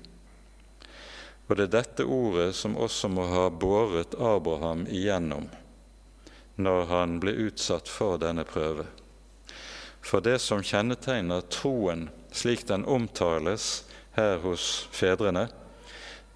Og 1.47 1.57
det 1.57 1.67
er 1.67 1.75
dette 1.77 2.05
ordet 2.07 2.53
som 2.57 2.77
også 2.79 3.09
må 3.11 3.27
ha 3.29 3.49
båret 3.49 4.15
Abraham 4.17 4.87
igjennom 4.89 5.49
når 6.55 6.85
han 6.85 7.17
ble 7.21 7.33
utsatt 7.47 7.89
for 7.89 8.19
denne 8.21 8.45
prøve. 8.45 8.85
For 10.03 10.21
det 10.21 10.37
som 10.43 10.61
kjennetegner 10.61 11.45
troen 11.49 12.07
slik 12.33 12.67
den 12.69 12.85
omtales 12.85 13.83
her 14.13 14.37
hos 14.43 14.87
fedrene, 14.93 15.47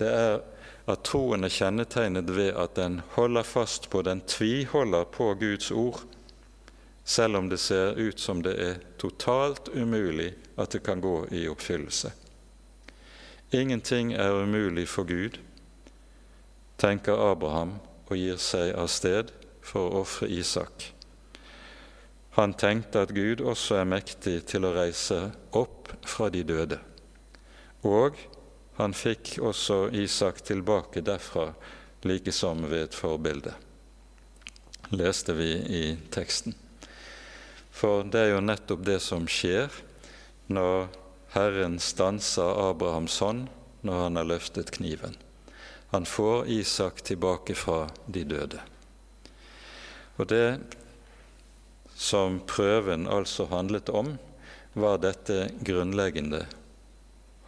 det 0.02 0.10
er 0.10 0.40
at 0.88 1.04
troen 1.06 1.44
er 1.44 1.54
kjennetegnet 1.54 2.30
ved 2.34 2.56
at 2.56 2.78
den 2.80 3.02
holder 3.18 3.46
fast 3.46 3.90
på, 3.92 4.02
den 4.02 4.22
tviholder 4.26 5.06
på 5.12 5.34
Guds 5.40 5.72
ord 5.72 6.06
selv 7.08 7.38
om 7.40 7.50
det 7.50 7.58
ser 7.58 7.96
ut 7.96 8.20
som 8.20 8.42
det 8.44 8.54
er 8.60 8.80
totalt 9.00 9.70
umulig 9.72 10.34
at 10.60 10.74
det 10.76 10.82
kan 10.84 11.00
gå 11.02 11.22
i 11.32 11.46
oppfyllelse. 11.48 12.12
Ingenting 13.56 14.12
er 14.14 14.44
umulig 14.44 14.90
for 14.92 15.08
Gud, 15.08 15.40
tenker 16.76 17.32
Abraham 17.32 17.78
og 18.10 18.20
gir 18.20 18.36
seg 18.44 18.74
av 18.76 18.92
sted 18.92 19.32
for 19.64 19.88
å 19.88 20.04
ofre 20.04 20.28
Isak. 20.28 20.90
Han 22.36 22.58
tenkte 22.60 23.08
at 23.08 23.16
Gud 23.16 23.40
også 23.40 23.80
er 23.80 23.88
mektig 23.88 24.42
til 24.52 24.68
å 24.68 24.76
reise 24.76 25.32
opp 25.56 25.88
fra 26.04 26.28
de 26.30 26.44
døde. 26.44 26.82
Og 27.88 28.20
han 28.78 28.94
fikk 28.94 29.38
også 29.40 29.86
Isak 29.96 30.44
tilbake 30.44 31.02
derfra, 31.08 31.54
like 32.04 32.36
som 32.36 32.68
ved 32.68 32.90
et 32.90 33.00
forbilde, 33.00 33.56
leste 34.92 35.34
vi 35.40 35.54
i 35.56 35.84
teksten. 36.12 36.67
For 37.78 38.08
det 38.10 38.24
er 38.24 38.32
jo 38.34 38.42
nettopp 38.42 38.82
det 38.88 38.98
som 39.06 39.28
skjer 39.30 39.70
når 40.50 40.88
Herren 41.36 41.78
stanser 41.84 42.58
Abrahams 42.70 43.20
hånd 43.22 43.46
når 43.86 44.04
han 44.04 44.18
har 44.18 44.30
løftet 44.32 44.72
kniven. 44.74 45.14
Han 45.94 46.08
får 46.10 46.48
Isak 46.52 47.04
tilbake 47.06 47.56
fra 47.56 47.86
de 48.06 48.24
døde. 48.28 48.64
Og 50.18 50.26
det 50.32 50.58
som 51.94 52.40
prøven 52.50 53.06
altså 53.08 53.46
handlet 53.52 53.90
om, 53.90 54.16
var 54.74 55.00
dette 55.02 55.48
grunnleggende. 55.66 56.44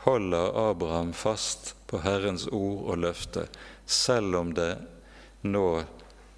Holder 0.06 0.54
Abraham 0.70 1.12
fast 1.14 1.74
på 1.90 2.00
Herrens 2.06 2.48
ord 2.48 2.86
og 2.94 3.02
løfte, 3.04 3.48
selv 3.86 4.38
om 4.40 4.54
det 4.54 4.76
nå 5.42 5.82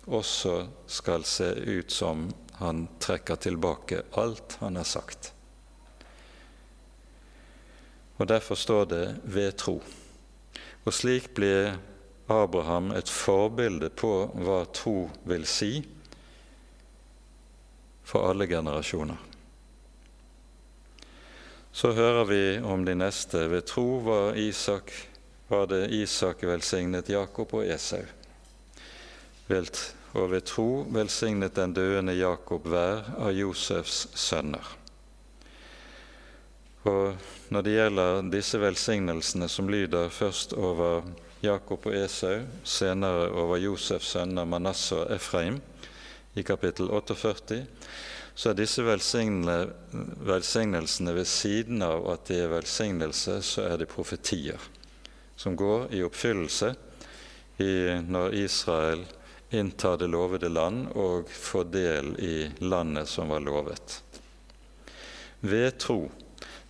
også 0.08 0.56
skal 0.88 1.28
se 1.28 1.52
ut 1.52 1.92
som 1.92 2.30
han 2.62 2.88
trekker 3.02 3.36
tilbake 3.36 4.04
alt 4.12 4.58
han 4.60 4.76
har 4.78 4.86
sagt. 4.86 5.34
Og 8.17 8.28
Derfor 8.28 8.56
står 8.56 8.86
det 8.86 9.15
'ved 9.24 9.58
tro'. 9.58 9.82
Og 10.86 10.93
slik 10.93 11.34
blir 11.34 11.80
Abraham 12.30 12.91
et 12.91 13.10
forbilde 13.10 13.89
på 13.89 14.32
hva 14.36 14.65
tro 14.74 15.10
vil 15.26 15.45
si 15.45 15.84
for 18.04 18.30
alle 18.30 18.47
generasjoner. 18.47 19.17
Så 21.71 21.91
hører 21.91 22.26
vi 22.26 22.60
om 22.60 22.86
de 22.86 22.95
neste. 22.95 23.47
Ved 23.50 23.65
tro 23.65 23.97
var, 23.97 24.36
Isak, 24.36 24.91
var 25.47 25.65
det 25.65 25.89
Isak 25.89 26.43
velsignet 26.43 27.10
Jakob 27.10 27.54
og 27.54 27.65
Esau 27.65 28.04
og 30.13 30.32
ved 30.32 30.45
tro 30.47 30.86
velsignet 30.91 31.56
den 31.56 31.74
døende 31.74 32.15
Jakob 32.17 32.67
hver 32.67 33.04
av 33.17 33.32
Josefs 33.36 34.08
sønner. 34.15 34.65
Og 36.89 37.13
Når 37.52 37.62
det 37.62 37.71
gjelder 37.76 38.21
disse 38.32 38.56
velsignelsene 38.62 39.50
som 39.52 39.67
lyder 39.67 40.10
først 40.10 40.54
over 40.56 41.02
Jakob 41.43 41.86
og 41.89 41.95
Esau, 42.00 42.45
senere 42.63 43.28
over 43.28 43.58
Josefs 43.60 44.08
sønner 44.13 44.45
Manasseh 44.47 45.00
og 45.02 45.12
Efraim, 45.12 45.58
i 46.39 46.43
kapittel 46.47 46.88
48, 46.88 47.67
så 48.36 48.50
er 48.50 48.54
disse 48.56 48.84
velsignelsene 48.88 51.15
ved 51.17 51.26
siden 51.28 51.82
av 51.84 52.08
at 52.13 52.28
de 52.32 52.39
er 52.39 52.47
velsignelse, 52.54 53.41
så 53.43 53.62
er 53.67 53.78
det 53.82 53.91
profetier 53.91 54.60
som 55.36 55.56
går 55.58 55.88
i 55.91 56.04
oppfyllelse 56.08 56.76
i, 57.60 58.00
når 58.08 58.34
Israel 58.45 59.04
innta 59.52 59.98
det 59.98 60.08
lovede 60.08 60.50
land 60.50 60.88
og 60.96 61.30
få 61.30 61.64
del 61.64 62.14
i 62.20 62.52
landet 62.58 63.10
som 63.10 63.30
var 63.30 63.44
lovet. 63.44 63.98
Ved 65.40 65.78
tro 65.78 66.12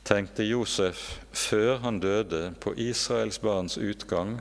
tenkte 0.03 0.43
Josef 0.43 1.19
før 1.31 1.77
han 1.83 1.99
døde 2.01 2.53
på 2.59 2.73
Israels 2.77 3.41
barns 3.41 3.77
utgang 3.77 4.39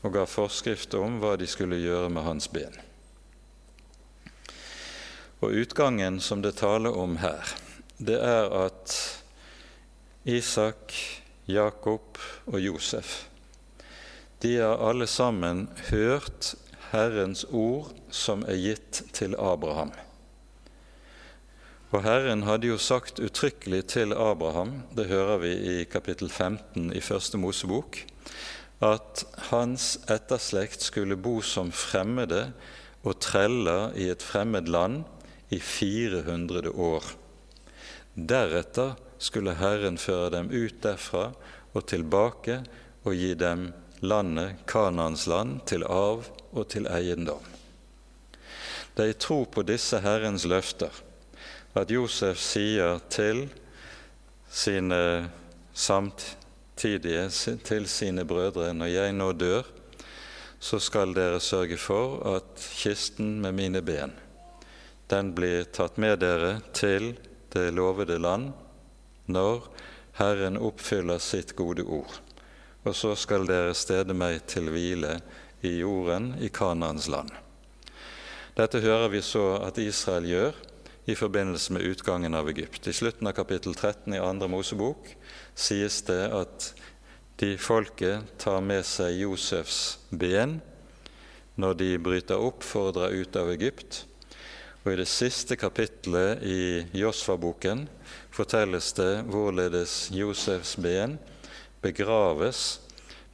og 0.00 0.14
ga 0.16 0.24
forskrift 0.28 0.96
om 0.96 1.20
hva 1.20 1.34
de 1.40 1.48
skulle 1.48 1.80
gjøre 1.82 2.08
med 2.12 2.24
hans 2.24 2.48
ben. 2.52 2.72
Og 5.44 5.52
Utgangen 5.52 6.20
som 6.24 6.40
det 6.40 6.56
taler 6.56 6.96
om 6.96 7.18
her, 7.20 7.44
det 7.98 8.16
er 8.16 8.48
at 8.64 8.96
Isak, 10.24 10.96
Jakob 11.44 12.16
og 12.48 12.60
Josef 12.60 13.26
de 14.44 14.58
har 14.60 14.76
alle 14.88 15.06
sammen 15.06 15.68
hørt 15.88 16.54
Herrens 16.94 17.42
ord 17.50 17.90
som 18.14 18.44
er 18.46 18.60
gitt 18.60 19.00
til 19.16 19.34
Abraham. 19.34 19.90
Og 21.94 22.02
Herren 22.02 22.42
hadde 22.46 22.70
jo 22.70 22.78
sagt 22.78 23.20
uttrykkelig 23.22 23.84
til 23.92 24.14
Abraham, 24.14 24.80
det 24.94 25.08
hører 25.10 25.40
vi 25.42 25.52
i 25.54 25.74
kapittel 25.90 26.30
15 26.30 26.92
i 26.94 27.02
Første 27.02 27.38
Mosebok, 27.38 28.00
at 28.82 29.24
hans 29.50 29.96
etterslekt 30.10 30.82
skulle 30.82 31.18
bo 31.18 31.40
som 31.42 31.70
fremmede 31.74 32.48
og 33.04 33.18
treller 33.22 33.94
i 33.98 34.08
et 34.10 34.22
fremmed 34.22 34.70
land 34.70 35.02
i 35.54 35.60
400 35.62 36.70
år. 36.74 37.06
Deretter 38.14 38.94
skulle 39.18 39.56
Herren 39.58 39.98
føre 39.98 40.30
dem 40.34 40.50
ut 40.50 40.82
derfra 40.82 41.28
og 41.74 41.86
tilbake 41.90 42.60
og 43.04 43.14
gi 43.18 43.34
dem 43.38 43.68
landet, 44.02 44.62
Kanans 44.70 45.26
land, 45.30 45.60
til 45.66 45.86
arv 45.86 46.26
og 46.54 46.68
til 46.72 46.86
eiendom. 46.90 47.42
Det 48.94 49.04
er 49.04 49.12
i 49.12 49.18
tro 49.18 49.42
på 49.50 49.64
disse 49.66 49.98
Herrens 50.00 50.46
løfter 50.46 50.94
at 51.74 51.90
Josef 51.90 52.38
sier 52.38 53.00
til 53.10 53.48
sine 54.50 55.30
samtidige, 55.74 57.24
til 57.66 57.88
sine 57.90 58.24
brødre, 58.24 58.70
når 58.74 58.92
jeg 58.92 59.16
nå 59.16 59.32
dør, 59.34 59.66
så 60.62 60.78
skal 60.78 61.12
dere 61.16 61.40
sørge 61.42 61.76
for 61.76 62.20
at 62.36 62.68
kisten 62.78 63.40
med 63.42 63.52
mine 63.58 63.82
ben, 63.82 64.14
den 65.10 65.34
blir 65.34 65.66
tatt 65.74 65.98
med 66.00 66.22
dere 66.22 66.60
til 66.72 67.16
det 67.52 67.72
lovede 67.74 68.16
land 68.18 68.52
når 69.26 69.66
Herren 70.18 70.56
oppfyller 70.56 71.18
sitt 71.18 71.54
gode 71.56 71.82
ord. 71.82 72.20
Og 72.84 72.94
så 72.96 73.14
skal 73.16 73.46
dere 73.48 73.74
stede 73.76 74.14
meg 74.16 74.44
til 74.48 74.70
hvile 74.72 75.18
i 75.64 75.78
jorden, 75.80 76.34
i 76.40 76.48
Kanaans 76.48 77.08
land. 77.08 77.32
Dette 78.54 78.80
hører 78.84 79.10
vi 79.10 79.22
så 79.24 79.56
at 79.64 79.80
Israel 79.82 80.28
gjør 80.30 80.58
i 81.10 81.16
forbindelse 81.18 81.74
med 81.74 81.82
utgangen 81.90 82.34
av 82.34 82.48
Egypt. 82.48 82.86
I 82.86 82.94
slutten 82.96 83.26
av 83.28 83.34
kapittel 83.36 83.74
13 83.74 84.14
i 84.14 84.22
andre 84.22 84.48
Mosebok 84.48 85.10
sies 85.54 86.00
det 86.06 86.22
at 86.32 86.70
de 87.42 87.56
folket 87.58 88.36
tar 88.40 88.62
med 88.64 88.86
seg 88.86 89.18
Josefs 89.24 89.98
ben 90.10 90.60
når 91.60 91.76
de 91.80 91.90
bryter 91.98 92.40
opp 92.40 92.64
for 92.66 92.88
å 92.88 92.94
dra 92.94 93.10
ut 93.10 93.36
av 93.36 93.50
Egypt. 93.52 94.04
Og 94.84 94.92
i 94.92 95.00
det 95.00 95.08
siste 95.08 95.56
kapitlet 95.58 96.42
i 96.46 96.84
Josfa-boken 96.96 97.86
fortelles 98.34 98.92
det 98.96 99.24
hvorledes 99.28 100.08
Josefs 100.14 100.76
ben 100.76 101.18
begraves 101.84 102.78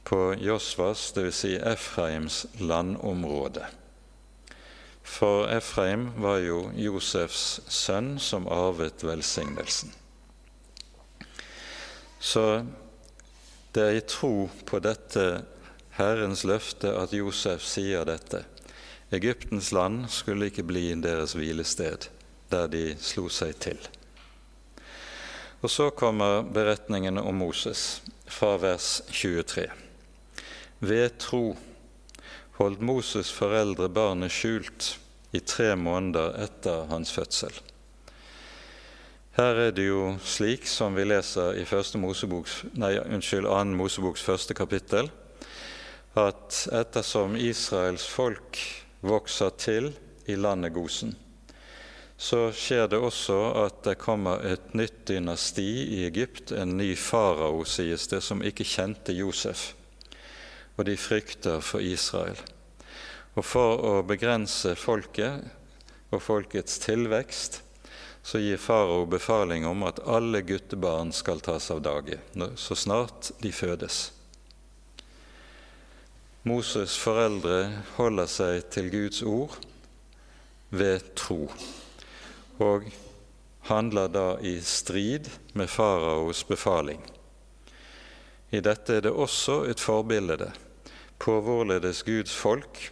på 0.03 0.33
Josvas, 0.39 1.11
dvs. 1.11 1.35
Si 1.35 1.55
Efraims 1.55 2.45
landområde. 2.59 3.65
For 5.03 5.49
Efraim 5.49 6.11
var 6.21 6.37
jo 6.45 6.69
Josefs 6.75 7.61
sønn 7.67 8.15
som 8.19 8.47
arvet 8.47 9.03
velsignelsen. 9.03 9.91
Så 12.19 12.45
det 13.73 13.83
er 13.83 13.97
i 13.97 14.05
tro 14.05 14.49
på 14.65 14.79
dette 14.83 15.25
Herrens 15.97 16.45
løfte 16.47 16.93
at 16.95 17.13
Josef 17.15 17.65
sier 17.65 18.05
dette. 18.07 18.45
Egyptens 19.11 19.71
land 19.75 20.05
skulle 20.09 20.47
ikke 20.51 20.63
bli 20.63 20.85
deres 21.03 21.35
hvilested, 21.35 22.07
der 22.51 22.69
de 22.71 22.93
slo 23.01 23.27
seg 23.27 23.57
til. 23.59 23.79
Og 25.61 25.69
så 25.69 25.89
kommer 25.93 26.41
beretningen 26.47 27.19
om 27.21 27.41
Moses 27.43 28.01
fra 28.25 28.55
vers 28.61 29.01
23. 29.11 29.67
Ved 30.81 31.19
tro 31.21 31.55
holdt 32.57 32.81
Moses' 32.81 33.29
foreldre 33.29 33.85
barnet 33.93 34.33
skjult 34.33 34.95
i 35.31 35.39
tre 35.39 35.75
måneder 35.77 36.39
etter 36.41 36.87
hans 36.89 37.11
fødsel. 37.13 37.53
Her 39.37 39.59
er 39.67 39.75
det 39.77 39.85
jo 39.85 40.15
slik 40.25 40.65
som 40.67 40.97
vi 40.97 41.05
leser 41.05 41.55
i 41.61 41.65
Moseboks, 42.01 42.63
nei, 42.73 42.97
unnskyld, 42.97 43.45
annen 43.45 43.77
Moseboks 43.77 44.25
første 44.25 44.53
kapittel, 44.57 45.11
at 46.17 46.67
ettersom 46.73 47.37
Israels 47.37 48.07
folk 48.09 48.57
vokser 49.01 49.53
til 49.57 49.93
i 50.27 50.35
landet 50.35 50.73
Gosen, 50.73 51.15
så 52.17 52.51
skjer 52.51 52.89
det 52.89 52.99
også 52.99 53.37
at 53.65 53.83
det 53.85 54.01
kommer 54.01 54.43
et 54.45 54.73
nytt 54.73 55.05
dynasti 55.07 55.69
i 56.01 56.03
Egypt, 56.09 56.51
en 56.51 56.75
ny 56.77 56.95
farao, 56.97 57.63
sies 57.65 58.09
det, 58.11 58.21
som 58.21 58.43
ikke 58.43 58.67
kjente 58.67 59.13
Josef. 59.13 59.75
Og 60.81 60.87
de 60.87 60.95
frykter 60.97 61.59
for 61.61 61.85
Israel. 61.85 62.39
Og 63.37 63.45
for 63.45 63.83
å 63.85 63.91
begrense 64.01 64.73
folket 64.73 65.43
og 66.09 66.23
folkets 66.25 66.79
tilvekst, 66.81 67.59
så 68.25 68.41
gir 68.41 68.57
farao 68.57 69.05
befaling 69.05 69.67
om 69.69 69.85
at 69.85 70.01
alle 70.09 70.41
guttebarn 70.41 71.13
skal 71.13 71.41
tas 71.45 71.69
av 71.73 71.83
dage 71.85 72.17
så 72.57 72.77
snart 72.77 73.29
de 73.45 73.51
fødes. 73.53 74.09
Moses' 76.49 76.97
foreldre 76.97 77.83
holder 77.99 78.29
seg 78.29 78.65
til 78.73 78.89
Guds 78.89 79.21
ord 79.21 79.53
ved 80.73 81.13
tro, 81.13 81.45
og 82.57 82.89
handler 83.69 84.09
da 84.09 84.25
i 84.41 84.55
strid 84.65 85.29
med 85.53 85.69
faraos 85.69 86.41
befaling. 86.49 87.05
I 88.49 88.65
dette 88.65 88.97
er 88.97 89.05
det 89.05 89.13
også 89.13 89.61
et 89.69 89.79
forbilde 89.79 90.49
på 91.21 91.37
hvorledes 91.45 92.01
Guds 92.03 92.33
folk 92.33 92.87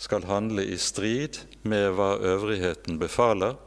skal 0.00 0.24
handle 0.24 0.64
i 0.64 0.78
strid 0.80 1.42
med 1.68 1.92
hva 1.98 2.14
øvrigheten 2.16 2.96
befaler, 3.00 3.58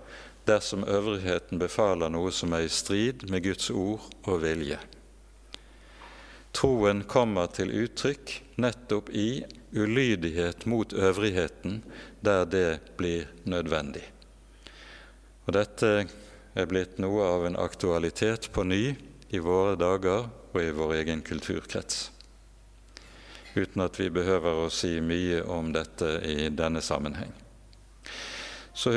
dersom 0.48 0.86
øvrigheten 0.88 1.60
befaler 1.62 2.10
noe 2.10 2.32
som 2.34 2.56
er 2.58 2.66
i 2.66 2.72
strid 2.72 3.28
med 3.30 3.46
Guds 3.46 3.70
ord 3.70 4.08
og 4.26 4.42
vilje. 4.42 4.80
Troen 6.58 7.04
kommer 7.06 7.52
til 7.54 7.74
uttrykk 7.84 8.34
nettopp 8.64 9.12
i 9.14 9.44
ulydighet 9.78 10.66
mot 10.66 10.94
øvrigheten 10.94 11.84
der 12.26 12.48
det 12.50 12.70
blir 12.98 13.28
nødvendig. 13.46 14.02
Og 15.46 15.54
Dette 15.54 15.92
er 16.58 16.70
blitt 16.70 16.98
noe 16.98 17.28
av 17.28 17.46
en 17.46 17.60
aktualitet 17.62 18.50
på 18.56 18.66
ny 18.66 18.84
i 19.30 19.44
våre 19.44 19.78
dager 19.78 20.30
og 20.54 20.62
i 20.64 20.74
vår 20.74 20.96
egen 21.04 21.22
kulturkrets 21.22 22.08
uten 23.58 23.84
at 23.86 24.00
vi 24.00 24.10
behøver 24.14 24.64
å 24.66 24.70
si 24.74 24.98
mye 25.02 25.42
om 25.44 25.74
dette 25.76 26.18
i 26.26 26.50
denne 26.54 26.82
sammenheng. 26.86 27.34